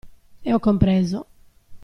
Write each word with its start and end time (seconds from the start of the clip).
E 0.47 0.49
ho 0.55 0.59
compreso! 0.59 1.21